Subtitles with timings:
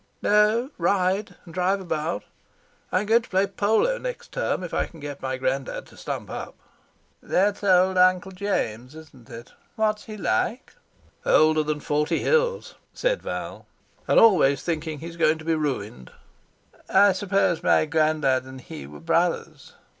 [0.23, 2.23] "No—ride, and drive about.
[2.91, 6.27] I'm going to play polo next term, if I can get my granddad to stump
[6.31, 6.55] up."
[7.21, 9.53] "That's old Uncle James, isn't it?
[9.75, 10.73] What's he like?"
[11.23, 13.67] "Older than forty hills," said Val,
[14.07, 16.11] "and always thinking he's going to be ruined."
[16.89, 19.73] "I suppose my granddad and he were brothers."